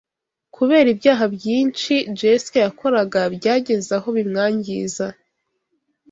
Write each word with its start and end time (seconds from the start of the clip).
Kubera 0.55 0.87
ibyaha 0.95 1.25
byinshi 1.35 1.93
Jessica 2.19 2.57
yakoraga 2.65 3.19
byagezaho 3.35 4.07
bimwangiza 4.17 5.05